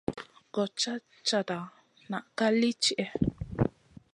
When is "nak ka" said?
2.09-2.47